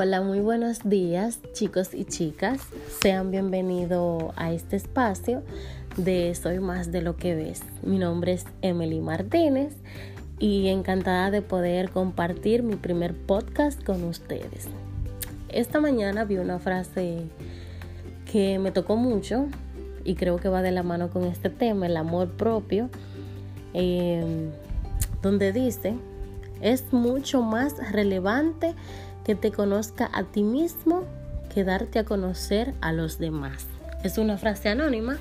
Hola, 0.00 0.20
muy 0.20 0.38
buenos 0.38 0.88
días 0.88 1.40
chicos 1.54 1.92
y 1.92 2.04
chicas. 2.04 2.60
Sean 3.00 3.32
bienvenidos 3.32 4.32
a 4.36 4.52
este 4.52 4.76
espacio 4.76 5.42
de 5.96 6.32
Soy 6.36 6.60
más 6.60 6.92
de 6.92 7.02
lo 7.02 7.16
que 7.16 7.34
ves. 7.34 7.62
Mi 7.82 7.98
nombre 7.98 8.34
es 8.34 8.44
Emily 8.62 9.00
Martínez 9.00 9.74
y 10.38 10.68
encantada 10.68 11.32
de 11.32 11.42
poder 11.42 11.90
compartir 11.90 12.62
mi 12.62 12.76
primer 12.76 13.12
podcast 13.12 13.82
con 13.82 14.04
ustedes. 14.04 14.68
Esta 15.48 15.80
mañana 15.80 16.24
vi 16.24 16.36
una 16.36 16.60
frase 16.60 17.24
que 18.30 18.60
me 18.60 18.70
tocó 18.70 18.94
mucho 18.94 19.48
y 20.04 20.14
creo 20.14 20.36
que 20.36 20.48
va 20.48 20.62
de 20.62 20.70
la 20.70 20.84
mano 20.84 21.10
con 21.10 21.24
este 21.24 21.50
tema, 21.50 21.86
el 21.86 21.96
amor 21.96 22.36
propio, 22.36 22.88
eh, 23.74 24.48
donde 25.22 25.52
dice, 25.52 25.96
es 26.60 26.92
mucho 26.92 27.42
más 27.42 27.74
relevante 27.92 28.76
que 29.28 29.34
te 29.34 29.52
conozca 29.52 30.08
a 30.14 30.24
ti 30.24 30.42
mismo 30.42 31.04
que 31.52 31.62
darte 31.62 31.98
a 31.98 32.04
conocer 32.04 32.72
a 32.80 32.92
los 32.92 33.18
demás. 33.18 33.66
Es 34.02 34.16
una 34.16 34.38
frase 34.38 34.70
anónima 34.70 35.18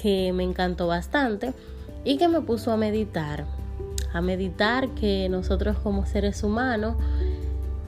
que 0.00 0.32
me 0.32 0.44
encantó 0.44 0.86
bastante 0.86 1.52
y 2.04 2.16
que 2.16 2.28
me 2.28 2.42
puso 2.42 2.70
a 2.70 2.76
meditar, 2.76 3.44
a 4.12 4.20
meditar 4.20 4.88
que 4.90 5.28
nosotros 5.28 5.76
como 5.80 6.06
seres 6.06 6.44
humanos 6.44 6.94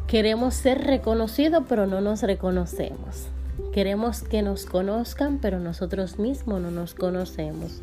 queremos 0.08 0.52
ser 0.52 0.82
reconocidos 0.82 1.62
pero 1.68 1.86
no 1.86 2.00
nos 2.00 2.22
reconocemos. 2.22 3.28
Queremos 3.72 4.22
que 4.22 4.42
nos 4.42 4.66
conozcan 4.66 5.38
pero 5.38 5.60
nosotros 5.60 6.18
mismos 6.18 6.60
no 6.60 6.72
nos 6.72 6.94
conocemos. 6.94 7.82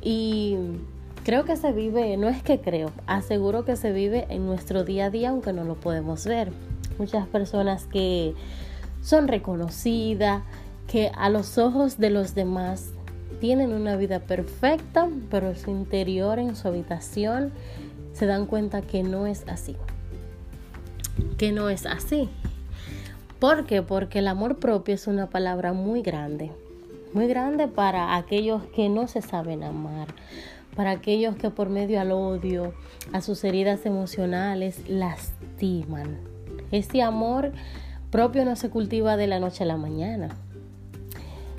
Y 0.00 0.56
creo 1.22 1.44
que 1.44 1.56
se 1.56 1.70
vive, 1.70 2.16
no 2.16 2.30
es 2.30 2.42
que 2.42 2.62
creo, 2.62 2.92
aseguro 3.06 3.66
que 3.66 3.76
se 3.76 3.92
vive 3.92 4.26
en 4.30 4.46
nuestro 4.46 4.84
día 4.84 5.04
a 5.04 5.10
día 5.10 5.28
aunque 5.28 5.52
no 5.52 5.64
lo 5.64 5.74
podemos 5.74 6.24
ver 6.24 6.50
muchas 6.98 7.26
personas 7.26 7.86
que 7.86 8.34
son 9.02 9.28
reconocidas, 9.28 10.42
que 10.86 11.10
a 11.16 11.28
los 11.28 11.58
ojos 11.58 11.98
de 11.98 12.10
los 12.10 12.34
demás 12.34 12.90
tienen 13.40 13.72
una 13.72 13.96
vida 13.96 14.20
perfecta, 14.20 15.08
pero 15.30 15.50
en 15.50 15.56
su 15.56 15.70
interior, 15.70 16.38
en 16.38 16.56
su 16.56 16.66
habitación, 16.66 17.52
se 18.12 18.26
dan 18.26 18.46
cuenta 18.46 18.82
que 18.82 19.02
no 19.02 19.26
es 19.26 19.44
así. 19.48 19.76
Que 21.36 21.52
no 21.52 21.68
es 21.68 21.86
así. 21.86 22.28
¿Por 23.38 23.66
qué? 23.66 23.82
Porque 23.82 24.18
el 24.18 24.28
amor 24.28 24.56
propio 24.56 24.94
es 24.94 25.06
una 25.06 25.28
palabra 25.28 25.72
muy 25.72 26.02
grande. 26.02 26.50
Muy 27.12 27.28
grande 27.28 27.68
para 27.68 28.16
aquellos 28.16 28.64
que 28.74 28.88
no 28.88 29.06
se 29.06 29.22
saben 29.22 29.62
amar. 29.62 30.08
Para 30.74 30.90
aquellos 30.90 31.36
que 31.36 31.50
por 31.50 31.68
medio 31.68 32.00
al 32.00 32.12
odio, 32.12 32.74
a 33.12 33.20
sus 33.20 33.44
heridas 33.44 33.86
emocionales, 33.86 34.88
lastiman 34.88 36.37
este 36.72 37.02
amor 37.02 37.52
propio 38.10 38.44
no 38.44 38.56
se 38.56 38.70
cultiva 38.70 39.16
de 39.16 39.26
la 39.26 39.40
noche 39.40 39.64
a 39.64 39.66
la 39.66 39.76
mañana. 39.76 40.30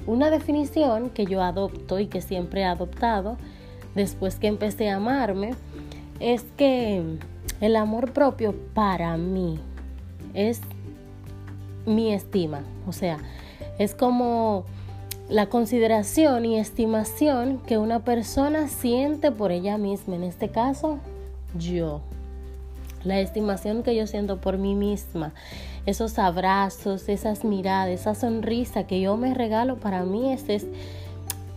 Una 0.08 0.32
definición 0.32 1.10
que 1.10 1.26
yo 1.26 1.44
adopto 1.44 2.00
y 2.00 2.08
que 2.08 2.22
siempre 2.22 2.62
he 2.62 2.66
adoptado 2.66 3.38
después 3.96 4.36
que 4.36 4.48
empecé 4.48 4.90
a 4.90 4.96
amarme 4.96 5.52
es 6.20 6.44
que 6.58 7.04
el 7.62 7.76
amor 7.76 8.12
propio 8.12 8.56
para 8.74 9.18
mí 9.18 9.60
es 10.34 10.62
mi 11.86 12.14
estima. 12.14 12.62
O 12.88 12.94
sea, 12.94 13.18
es 13.78 13.94
como 13.94 14.66
la 15.30 15.48
consideración 15.48 16.46
y 16.46 16.58
estimación 16.58 17.60
que 17.60 17.78
una 17.78 18.04
persona 18.04 18.68
siente 18.68 19.32
por 19.32 19.52
ella 19.52 19.78
misma. 19.78 20.16
En 20.16 20.24
este 20.24 20.50
caso, 20.50 21.00
yo 21.58 22.02
la 23.04 23.20
estimación 23.20 23.84
que 23.84 23.96
yo 23.96 24.08
siento 24.08 24.38
por 24.38 24.58
mí 24.58 24.76
misma, 24.76 25.34
esos 25.86 26.20
abrazos, 26.20 27.10
esas 27.10 27.44
miradas, 27.44 28.00
esa 28.00 28.16
sonrisa 28.16 28.86
que 28.86 29.02
yo 29.02 29.18
me 29.18 29.34
regalo, 29.34 29.78
para 29.78 30.04
mí 30.04 30.32
ese 30.34 30.56
es 30.56 30.68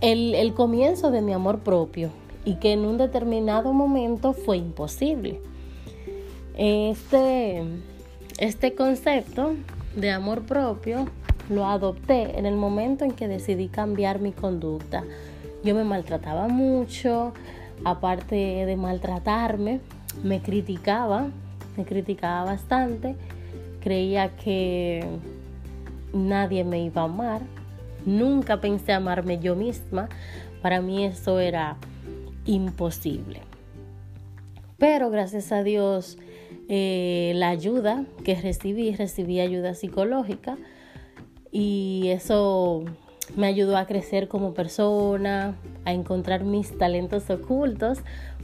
el, 0.01 0.35
el 0.35 0.55
comienzo 0.55 1.11
de 1.11 1.23
mi 1.23 1.33
amor 1.33 1.61
propio 1.61 2.11
y 2.45 2.57
que 2.57 2.73
en 2.73 2.81
un 2.81 2.99
determinado 2.99 3.73
momento 3.73 4.33
fue 4.33 4.57
imposible. 4.57 5.41
Este, 6.57 7.63
este 8.39 8.75
concepto 8.75 9.55
de 9.97 10.11
amor 10.11 10.43
propio 10.43 11.07
lo 11.49 11.67
adopté 11.67 12.39
en 12.39 12.47
el 12.47 12.57
momento 12.57 13.05
en 13.05 13.13
que 13.13 13.29
decidí 13.29 13.69
cambiar 13.69 14.21
mi 14.21 14.33
conducta. 14.33 15.05
Yo 15.65 15.75
me 15.75 15.85
maltrataba 15.85 16.49
mucho, 16.49 17.33
aparte 17.85 18.35
de 18.35 18.77
maltratarme, 18.77 19.81
me 20.23 20.41
criticaba, 20.41 21.29
me 21.77 21.85
criticaba 21.85 22.45
bastante, 22.45 23.17
creía 23.81 24.37
que 24.37 25.05
nadie 26.13 26.65
me 26.65 26.83
iba 26.85 27.03
a 27.03 27.07
amar, 27.07 27.43
nunca 28.05 28.61
pensé 28.61 28.93
amarme 28.93 29.39
yo 29.39 29.57
misma, 29.57 30.09
para 30.61 30.81
mí 30.81 31.05
eso 31.05 31.41
era 31.41 31.77
imposible. 32.45 33.41
Pero 34.79 35.11
gracias 35.11 35.53
a 35.53 35.63
Dios, 35.63 36.19
eh, 36.69 37.33
la 37.37 37.51
ayuda 37.51 38.05
que 38.25 38.35
recibí, 38.35 38.95
recibí 38.95 39.41
ayuda 39.41 39.75
psicológica 39.75 40.57
y 41.51 42.09
eso 42.09 42.85
me 43.37 43.47
ayudó 43.47 43.77
a 43.77 43.87
crecer 43.87 44.29
como 44.29 44.55
persona, 44.55 45.55
a 45.85 45.93
encontrar 45.93 46.45
mis 46.45 46.77
talentos 46.77 47.31
ocultos, 47.31 47.99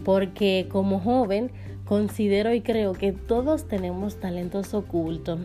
porque 0.04 0.69
como 0.71 1.00
joven 1.00 1.50
considero 1.84 2.53
y 2.53 2.60
creo 2.60 2.93
que 2.93 3.12
todos 3.12 3.66
tenemos 3.66 4.16
talentos 4.16 4.75
ocultos. 4.75 5.41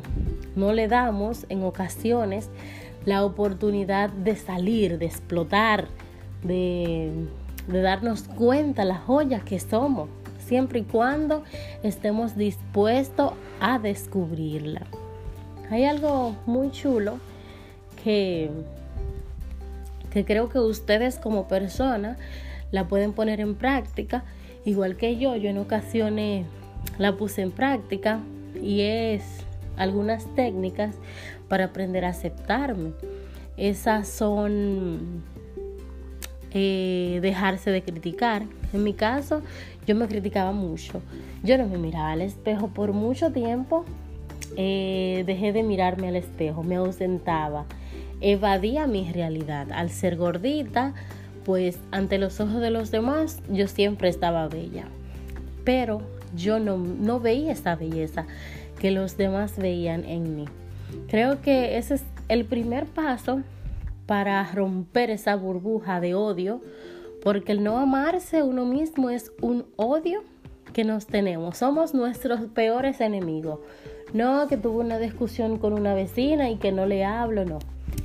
No 0.55 0.73
le 0.73 0.87
damos 0.87 1.45
en 1.49 1.63
ocasiones 1.63 2.49
la 3.05 3.25
oportunidad 3.25 4.09
de 4.09 4.35
salir, 4.35 4.97
de 4.97 5.05
explotar, 5.05 5.87
de, 6.43 7.11
darnos 7.67 8.23
cuenta 8.23 8.85
las 8.85 8.99
joyas 9.01 9.43
que 9.43 9.59
somos, 9.59 10.09
siempre 10.39 10.79
y 10.79 10.83
cuando 10.83 11.43
estemos 11.81 12.35
dispuestos 12.35 13.33
a 13.59 13.79
descubrirla. 13.79 14.81
Hay 15.69 15.85
algo 15.85 16.35
muy 16.45 16.71
chulo 16.71 17.19
que 18.03 18.49
que 20.13 20.25
creo 20.25 20.47
que 20.47 20.59
ustedes 20.59 21.17
como 21.17 21.47
personas 21.47 22.19
la 22.71 22.87
pueden 22.87 23.13
poner 23.13 23.39
en 23.39 23.55
práctica, 23.55 24.23
igual 24.63 24.95
que 24.95 25.17
yo, 25.17 25.35
yo 25.35 25.49
en 25.49 25.57
ocasiones 25.57 26.45
la 26.99 27.17
puse 27.17 27.41
en 27.41 27.49
práctica 27.49 28.19
y 28.61 28.81
es 28.81 29.23
algunas 29.75 30.25
técnicas 30.35 30.95
para 31.49 31.65
aprender 31.65 32.05
a 32.05 32.09
aceptarme. 32.09 32.91
Esas 33.57 34.07
son 34.07 35.23
eh, 36.51 37.17
dejarse 37.23 37.71
de 37.71 37.81
criticar. 37.81 38.43
En 38.71 38.83
mi 38.83 38.93
caso, 38.93 39.41
yo 39.87 39.95
me 39.95 40.07
criticaba 40.07 40.51
mucho. 40.51 41.01
Yo 41.43 41.57
no 41.57 41.65
me 41.65 41.79
miraba 41.79 42.11
al 42.11 42.21
espejo 42.21 42.67
por 42.67 42.93
mucho 42.93 43.31
tiempo. 43.31 43.83
Eh, 44.57 45.23
dejé 45.25 45.53
de 45.53 45.63
mirarme 45.63 46.09
al 46.09 46.15
espejo, 46.15 46.61
me 46.61 46.75
ausentaba 46.75 47.65
evadía 48.23 48.87
mi 48.87 49.11
realidad. 49.11 49.71
Al 49.71 49.89
ser 49.89 50.15
gordita, 50.15 50.93
pues 51.45 51.77
ante 51.91 52.17
los 52.17 52.39
ojos 52.39 52.61
de 52.61 52.71
los 52.71 52.89
demás 52.89 53.41
yo 53.49 53.67
siempre 53.67 54.09
estaba 54.09 54.47
bella. 54.47 54.85
Pero 55.63 56.01
yo 56.35 56.59
no, 56.59 56.77
no 56.77 57.19
veía 57.19 57.51
esa 57.51 57.75
belleza 57.75 58.25
que 58.79 58.91
los 58.91 59.17
demás 59.17 59.57
veían 59.57 60.05
en 60.05 60.35
mí. 60.35 60.45
Creo 61.07 61.41
que 61.41 61.77
ese 61.77 61.95
es 61.95 62.03
el 62.29 62.45
primer 62.45 62.85
paso 62.85 63.41
para 64.05 64.43
romper 64.51 65.09
esa 65.09 65.35
burbuja 65.35 65.99
de 65.99 66.15
odio, 66.15 66.61
porque 67.21 67.51
el 67.51 67.63
no 67.63 67.77
amarse 67.77 68.43
uno 68.43 68.65
mismo 68.65 69.09
es 69.09 69.31
un 69.41 69.65
odio 69.75 70.23
que 70.73 70.83
nos 70.83 71.07
tenemos. 71.07 71.57
Somos 71.57 71.93
nuestros 71.93 72.41
peores 72.47 72.99
enemigos. 72.99 73.59
No 74.13 74.47
que 74.47 74.57
tuve 74.57 74.79
una 74.83 74.99
discusión 74.99 75.57
con 75.57 75.73
una 75.73 75.93
vecina 75.93 76.49
y 76.49 76.57
que 76.57 76.71
no 76.71 76.85
le 76.85 77.05
hablo, 77.05 77.45
no. 77.45 77.59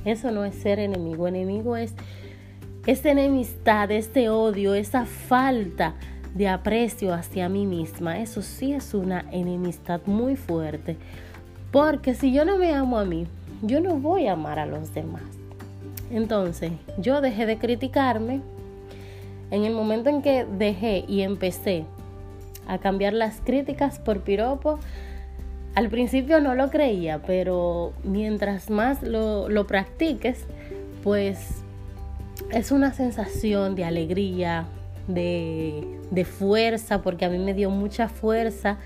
Eso 0.05 0.31
no 0.31 0.45
es 0.45 0.55
ser 0.55 0.79
enemigo. 0.79 1.27
Enemigo 1.27 1.75
es 1.75 1.93
esa 2.85 3.11
enemistad, 3.11 3.91
ese 3.91 4.29
odio, 4.29 4.73
esa 4.73 5.05
falta 5.05 5.95
de 6.33 6.47
aprecio 6.47 7.13
hacia 7.13 7.49
mí 7.49 7.65
misma. 7.65 8.19
Eso 8.19 8.41
sí 8.41 8.73
es 8.73 8.93
una 8.93 9.25
enemistad 9.31 10.01
muy 10.05 10.35
fuerte. 10.35 10.97
Porque 11.71 12.15
si 12.15 12.31
yo 12.31 12.45
no 12.45 12.57
me 12.57 12.73
amo 12.73 12.97
a 12.97 13.05
mí, 13.05 13.27
yo 13.61 13.79
no 13.81 13.95
voy 13.95 14.27
a 14.27 14.33
amar 14.33 14.59
a 14.59 14.65
los 14.65 14.93
demás. 14.93 15.23
Entonces, 16.11 16.71
yo 16.97 17.21
dejé 17.21 17.45
de 17.45 17.57
criticarme. 17.57 18.41
En 19.51 19.65
el 19.65 19.73
momento 19.73 20.09
en 20.09 20.21
que 20.21 20.45
dejé 20.45 21.05
y 21.07 21.21
empecé 21.21 21.85
a 22.67 22.77
cambiar 22.77 23.13
las 23.13 23.41
críticas 23.41 23.99
por 23.99 24.21
piropo, 24.21 24.79
al 25.75 25.89
principio 25.89 26.39
no 26.41 26.55
lo 26.55 26.69
creía, 26.69 27.21
pero 27.25 27.93
mientras 28.03 28.69
más 28.69 29.01
lo, 29.03 29.67
practiques, 29.67 30.45
pues 31.03 31.63
es 32.51 32.71
una 32.71 32.93
sensación 32.93 33.75
de 33.75 33.85
alegría, 33.85 34.65
de, 35.07 35.83
de, 36.11 36.25
fuerza, 36.25 37.01
porque 37.01 37.25
a 37.25 37.29
mí 37.29 37.37
me 37.37 37.53
dio 37.53 37.69
mucha 37.69 38.09
fuerza. 38.09 38.77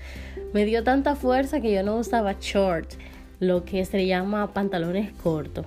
Me 0.52 0.64
dio 0.64 0.84
tanta 0.84 1.16
fuerza 1.16 1.60
que 1.60 1.72
yo 1.72 1.82
no 1.82 1.96
usaba 1.96 2.36
short. 2.40 2.92
lo 3.40 3.64
que 3.64 3.84
se 3.84 4.06
llama 4.06 4.52
pantalones 4.52 5.12
cortos. 5.12 5.66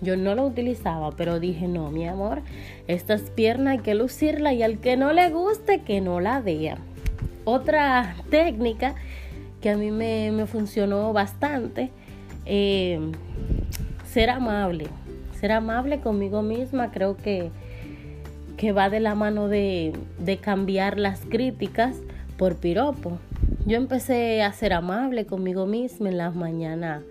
Yo 0.00 0.16
no 0.16 0.34
lo 0.36 0.46
utilizaba, 0.46 1.10
pero 1.16 1.40
dije, 1.40 1.66
no, 1.66 1.90
mi 1.90 2.06
amor, 2.06 2.42
estas 2.86 3.22
piernas 3.22 3.78
hay 3.78 3.78
que 3.80 3.94
lucirla 3.94 4.52
y 4.52 4.62
al 4.62 4.78
que 4.78 4.96
no 4.96 5.12
le 5.12 5.28
guste, 5.30 5.80
que 5.80 6.00
no 6.00 6.20
la 6.20 6.40
vea. 6.40 6.78
Otra 7.44 8.14
técnica 8.30 8.94
que 9.60 9.70
a 9.70 9.76
mí 9.76 9.90
me, 9.90 10.46
funcionó 10.46 11.12
bastante, 11.12 11.90
eh, 12.46 13.00
ser 14.06 14.30
amable. 14.30 14.86
Ser 15.40 15.52
amable 15.52 16.00
conmigo 16.00 16.42
misma 16.42 16.90
creo 16.90 17.16
que, 17.16 17.50
que 18.56 18.72
va 18.72 18.90
de 18.90 19.00
la 19.00 19.14
mano 19.14 19.48
de, 19.48 19.92
de 20.18 20.38
cambiar 20.38 20.98
las 20.98 21.20
críticas 21.20 21.96
por 22.36 22.56
piropo. 22.56 23.18
Yo 23.66 23.76
empecé 23.76 24.42
a 24.42 24.52
ser 24.52 24.72
amable 24.72 25.26
conmigo 25.26 25.66
misma 25.66 26.08
en 26.08 26.18
las 26.18 26.34
mañanas. 26.34 27.02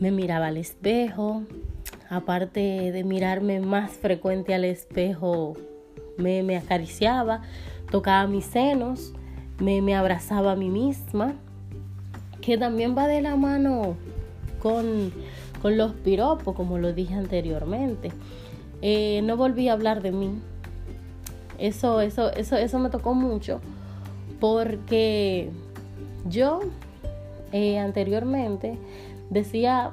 Me 0.00 0.10
miraba 0.10 0.48
al 0.48 0.56
espejo, 0.56 1.44
aparte 2.10 2.92
de 2.92 3.04
mirarme 3.04 3.60
más 3.60 3.92
frecuente 3.92 4.54
al 4.54 4.64
espejo, 4.64 5.54
me, 6.16 6.42
me 6.42 6.56
acariciaba, 6.56 7.42
tocaba 7.90 8.26
mis 8.26 8.44
senos, 8.44 9.12
me, 9.58 9.82
me, 9.82 9.94
abrazaba 9.94 10.52
a 10.52 10.56
mí 10.56 10.68
misma, 10.68 11.34
que 12.40 12.58
también 12.58 12.96
va 12.96 13.06
de 13.08 13.22
la 13.22 13.36
mano 13.36 13.96
con, 14.62 15.12
con 15.62 15.76
los 15.76 15.92
piropos, 15.92 16.54
como 16.54 16.78
lo 16.78 16.92
dije 16.92 17.14
anteriormente. 17.14 18.12
Eh, 18.82 19.20
no 19.24 19.36
volví 19.36 19.68
a 19.68 19.72
hablar 19.72 20.02
de 20.02 20.12
mí. 20.12 20.30
Eso, 21.58 22.00
eso, 22.00 22.30
eso, 22.32 22.56
eso 22.56 22.78
me 22.78 22.90
tocó 22.90 23.14
mucho 23.14 23.60
porque 24.40 25.50
yo 26.28 26.60
eh, 27.52 27.78
anteriormente 27.78 28.78
decía 29.30 29.92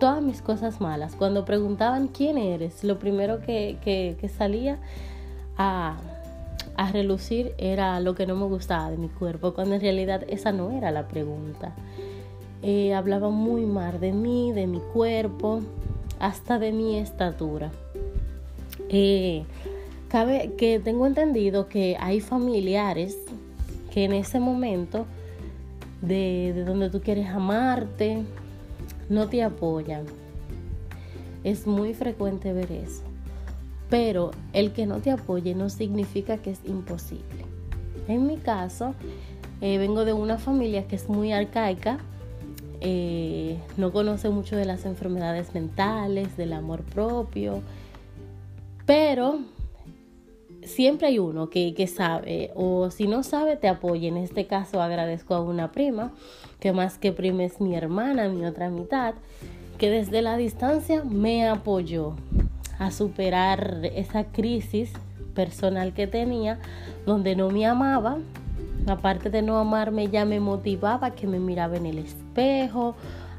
todas 0.00 0.22
mis 0.22 0.42
cosas 0.42 0.80
malas. 0.80 1.14
Cuando 1.14 1.44
preguntaban 1.44 2.08
quién 2.08 2.38
eres, 2.38 2.84
lo 2.84 2.98
primero 2.98 3.40
que, 3.40 4.30
salía 4.36 4.78
a, 5.56 5.96
relucir 6.86 7.54
era 7.58 7.98
lo 7.98 8.14
que 8.14 8.26
no 8.26 8.36
me 8.36 8.46
gustaba 8.46 8.90
de 8.90 8.96
mi 8.96 9.08
cuerpo, 9.08 9.52
cuando 9.52 9.74
en 9.74 9.80
realidad 9.80 10.24
esa 10.28 10.52
no 10.52 10.70
era 10.70 10.92
la 10.92 11.08
pregunta. 11.08 11.74
Eh, 12.62 12.94
hablaba 12.94 13.30
muy 13.30 13.66
mal 13.66 14.00
de 14.00 14.12
mí, 14.12 14.52
de 14.52 14.66
mi 14.66 14.78
cuerpo, 14.92 15.60
hasta 16.20 16.58
de 16.58 16.72
mi 16.72 16.96
estatura. 16.96 17.70
Eh, 18.88 19.44
cabe 20.08 20.52
que 20.56 20.78
tengo 20.78 21.06
entendido 21.06 21.68
que 21.68 21.96
hay 22.00 22.20
familiares 22.20 23.16
que 23.92 24.04
en 24.04 24.12
ese 24.12 24.40
momento 24.40 25.06
de, 26.00 26.52
de 26.54 26.64
donde 26.64 26.90
tú 26.90 27.00
quieres 27.00 27.28
amarte, 27.28 28.22
no 29.08 29.28
te 29.28 29.42
apoyan. 29.42 30.04
Es 31.44 31.66
muy 31.66 31.94
frecuente 31.94 32.52
ver 32.52 32.70
eso. 32.70 33.02
Pero 33.90 34.32
el 34.52 34.72
que 34.72 34.86
no 34.86 34.98
te 34.98 35.10
apoye 35.10 35.54
no 35.54 35.70
significa 35.70 36.38
que 36.38 36.50
es 36.50 36.60
imposible. 36.64 37.46
En 38.06 38.26
mi 38.26 38.36
caso, 38.36 38.94
eh, 39.60 39.78
vengo 39.78 40.04
de 40.04 40.12
una 40.12 40.38
familia 40.38 40.86
que 40.86 40.96
es 40.96 41.08
muy 41.08 41.32
arcaica, 41.32 41.98
eh, 42.80 43.58
no 43.76 43.92
conoce 43.92 44.28
mucho 44.28 44.56
de 44.56 44.64
las 44.64 44.84
enfermedades 44.84 45.52
mentales, 45.54 46.36
del 46.36 46.52
amor 46.52 46.82
propio, 46.82 47.60
pero 48.86 49.40
siempre 50.62 51.08
hay 51.08 51.18
uno 51.18 51.50
que, 51.50 51.74
que, 51.74 51.86
sabe, 51.86 52.52
o 52.54 52.90
si 52.90 53.08
no 53.08 53.22
sabe, 53.22 53.56
te 53.56 53.68
apoya. 53.68 54.08
En 54.08 54.16
este 54.16 54.46
caso 54.46 54.80
agradezco 54.80 55.34
a 55.34 55.42
una 55.42 55.72
prima, 55.72 56.12
que 56.60 56.72
más 56.72 56.98
que 56.98 57.12
prima 57.12 57.44
es 57.44 57.60
mi 57.60 57.74
hermana, 57.74 58.28
mi 58.28 58.44
otra 58.44 58.70
mitad, 58.70 59.14
que 59.76 59.90
desde 59.90 60.22
la 60.22 60.36
distancia 60.36 61.02
me 61.04 61.48
apoyó 61.48 62.14
a 62.78 62.90
superar 62.90 63.80
esa 63.94 64.24
crisis 64.24 64.92
personal 65.34 65.92
que 65.92 66.06
tenía, 66.06 66.58
donde 67.06 67.36
no 67.36 67.50
me 67.50 67.66
amaba. 67.66 68.18
Aparte 68.86 69.30
de 69.30 69.42
no 69.42 69.58
amarme, 69.58 70.08
ya 70.08 70.24
me 70.24 70.40
motivaba 70.40 71.10
que 71.10 71.26
me 71.26 71.38
miraba 71.38 71.76
en 71.76 71.86
el 71.86 71.98
espejo, 71.98 72.94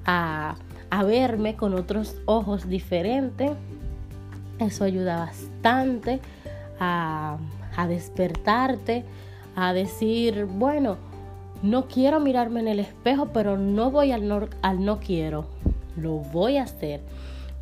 a, 0.05 0.55
a 0.89 1.03
verme 1.03 1.55
con 1.55 1.73
otros 1.73 2.15
ojos 2.25 2.67
diferentes. 2.67 3.51
Eso 4.59 4.83
ayuda 4.83 5.19
bastante 5.19 6.19
a, 6.79 7.37
despertarte, 7.87 9.05
a 9.55 9.73
decir, 9.73 10.45
bueno, 10.45 10.97
no 11.61 11.87
quiero 11.87 12.19
mirarme 12.19 12.61
en 12.61 12.67
el 12.67 12.79
espejo, 12.79 13.29
pero 13.33 13.57
no 13.57 13.91
voy 13.91 14.11
al 14.11 14.27
no, 14.27 14.47
al 14.61 14.83
no 14.83 14.99
quiero, 14.99 15.45
lo 15.95 16.15
voy 16.17 16.57
a 16.57 16.63
hacer. 16.63 17.01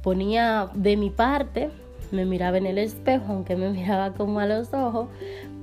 Ponía 0.08 0.70
de 0.74 0.96
mi 0.96 1.10
parte, 1.10 1.70
me 2.14 2.24
miraba 2.24 2.58
en 2.58 2.66
el 2.66 2.78
espejo, 2.78 3.26
aunque 3.28 3.58
me 3.58 3.70
miraba 3.74 4.14
como 4.14 4.40
a 4.40 4.46
los 4.46 4.74
ojos, 4.74 5.10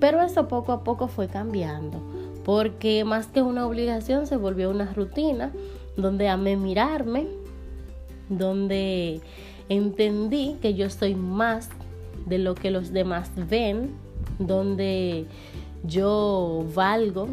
pero 0.01 0.21
eso 0.21 0.49
poco 0.49 0.73
a 0.73 0.85
poco 0.85 1.09
fue 1.09 1.29
cambiando, 1.29 1.99
porque 2.45 3.07
más 3.07 3.29
que 3.29 3.41
una 3.41 3.67
obligación 3.67 4.27
se 4.27 4.37
volvió 4.37 4.69
una 4.69 4.93
rutina 4.93 5.51
donde 5.97 6.29
amé 6.29 6.59
mirarme, 6.59 7.27
donde 8.29 9.23
entendí 9.71 10.59
que 10.61 10.75
yo 10.75 10.91
soy 10.91 11.15
más 11.15 11.71
de 12.27 12.37
lo 12.37 12.55
que 12.55 12.71
los 12.71 12.93
demás 12.93 13.31
ven, 13.49 13.95
donde 14.39 15.25
yo 15.85 16.67
valgo, 16.75 17.29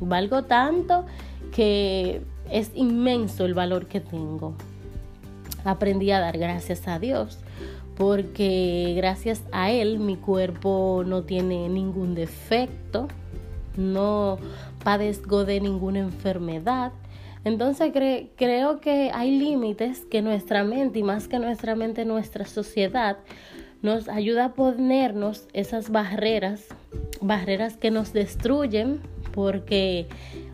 valgo 0.00 0.42
tanto 0.42 1.06
que 1.52 2.20
es 2.50 2.72
inmenso 2.74 3.44
el 3.44 3.54
valor 3.54 3.86
que 3.86 4.00
tengo. 4.00 4.56
Aprendí 5.66 6.10
a 6.12 6.20
dar 6.20 6.38
gracias 6.38 6.88
a 6.88 6.98
Dios 6.98 7.38
porque 7.96 8.94
gracias 8.96 9.42
a 9.52 9.70
Él 9.70 9.98
mi 9.98 10.16
cuerpo 10.16 11.02
no 11.06 11.22
tiene 11.22 11.68
ningún 11.68 12.14
defecto, 12.14 13.08
no 13.76 14.38
padezco 14.84 15.44
de 15.44 15.60
ninguna 15.60 16.00
enfermedad. 16.00 16.92
Entonces 17.44 17.92
creo 18.36 18.80
que 18.80 19.10
hay 19.14 19.38
límites 19.38 20.04
que 20.10 20.20
nuestra 20.20 20.62
mente 20.64 20.98
y 20.98 21.02
más 21.02 21.28
que 21.28 21.38
nuestra 21.38 21.74
mente 21.74 22.04
nuestra 22.04 22.44
sociedad 22.44 23.18
nos 23.82 24.08
ayuda 24.08 24.46
a 24.46 24.52
ponernos 24.54 25.46
esas 25.52 25.90
barreras, 25.90 26.64
barreras 27.20 27.76
que 27.76 27.90
nos 27.90 28.12
destruyen 28.12 29.00
porque 29.32 30.06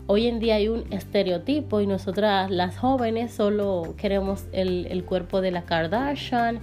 hoy 0.07 0.27
en 0.27 0.39
día 0.39 0.55
hay 0.55 0.67
un 0.67 0.91
estereotipo 0.91 1.81
y 1.81 1.87
nosotras 1.87 2.51
las 2.51 2.77
jóvenes 2.77 3.33
solo 3.33 3.93
queremos 3.97 4.45
el, 4.51 5.03
cuerpo 5.05 5.41
de 5.41 5.51
la 5.51 5.63
Kardashian, 5.63 6.59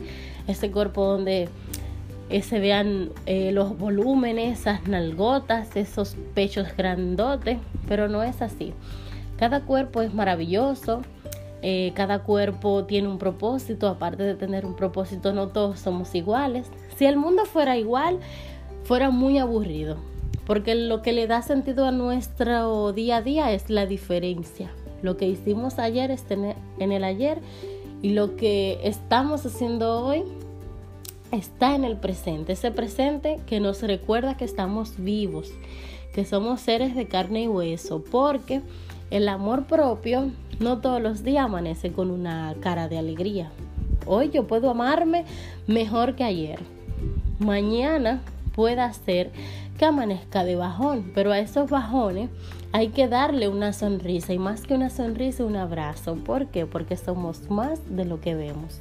ese 0.47 0.71
cuerpo 0.71 1.05
donde 1.05 1.49
eh, 2.29 2.43
se 2.43 2.61
vean 2.61 3.11
eh, 3.27 3.53
los 3.53 3.79
volúmenes, 3.79 4.61
esas 4.61 4.87
nalgotas, 4.87 5.75
esos 5.77 6.17
pechos 6.35 6.69
grandotes, 6.77 7.59
pero 7.89 8.09
no 8.09 8.23
es 8.23 8.43
así. 8.43 8.73
Cada 9.37 9.63
cuerpo 9.63 10.03
es 10.03 10.13
maravilloso, 10.13 11.03
eh, 11.63 11.93
cada 11.95 12.21
cuerpo 12.21 12.85
tiene 12.85 13.09
un 13.09 13.19
propósito, 13.19 13.89
aparte 13.89 14.23
de 14.23 14.35
tener 14.35 14.67
un 14.67 14.77
propósito, 14.77 15.33
no 15.33 15.49
todos 15.49 15.81
somos 15.81 16.15
iguales. 16.15 16.71
Si 16.97 17.07
el 17.07 17.17
mundo 17.17 17.47
fuera 17.47 17.77
igual, 17.77 18.19
fuera 18.85 19.11
muy 19.11 19.39
aburrido, 19.39 19.97
porque 20.51 20.75
lo 20.75 21.01
que 21.01 21.13
le 21.13 21.29
da 21.29 21.43
sentido 21.43 21.85
a 21.85 21.93
nuestro 21.93 22.93
día 22.93 23.19
a 23.19 23.23
día 23.23 23.53
es 23.53 23.71
la 23.71 23.87
diferencia. 23.87 24.69
Lo 25.01 25.17
que 25.17 25.29
hicimos 25.29 25.79
ayer 25.79 26.11
es 26.11 26.25
tener 26.25 26.57
en 26.81 26.91
el 26.91 27.05
ayer 27.05 27.39
y 28.03 28.15
lo 28.15 28.35
que 28.35 28.81
estamos 28.83 29.47
haciendo 29.47 30.05
hoy 30.05 30.25
está 31.31 31.77
en 31.77 31.85
el 31.85 31.99
presente, 31.99 32.55
ese 32.55 32.73
presente 32.73 33.39
que 33.47 33.61
nos 33.61 33.81
recuerda 33.83 34.37
que 34.37 34.45
estamos 34.45 34.95
vivos, 34.99 35.53
que 36.13 36.25
somos 36.25 36.61
seres 36.61 36.97
de 36.97 37.07
carne 37.07 37.45
y 37.45 37.47
hueso, 37.47 38.03
porque 38.11 38.61
el 39.13 39.29
amor 39.29 39.67
propio 39.67 40.33
no 40.59 40.81
todos 40.81 41.01
los 41.01 41.23
días 41.23 41.45
amanece 41.45 41.93
con 41.93 42.11
una 42.11 42.57
cara 42.59 42.89
de 42.89 42.99
alegría. 42.99 43.53
Hoy 44.05 44.31
yo 44.31 44.49
puedo 44.49 44.69
amarme 44.69 45.27
mejor 45.69 46.17
que 46.17 46.25
ayer. 46.25 46.59
Mañana 47.39 48.21
puede 48.57 48.93
ser 48.93 49.31
que 49.81 49.87
amanezca 49.87 50.45
de 50.45 50.57
bajón, 50.57 51.11
pero 51.15 51.33
a 51.33 51.39
esos 51.39 51.71
bajones 51.71 52.29
hay 52.71 52.89
que 52.89 53.09
darle 53.09 53.49
una 53.49 53.73
sonrisa 53.73 54.35
y 54.35 54.39
más 54.39 54.61
que 54.61 54.75
una 54.75 54.91
sonrisa, 54.91 55.43
un 55.47 55.57
abrazo. 55.57 56.17
¿Por 56.17 56.49
qué? 56.49 56.67
Porque 56.67 56.99
somos 56.99 57.49
más 57.49 57.81
de 57.89 58.05
lo 58.05 58.21
que 58.21 58.35
vemos. 58.35 58.79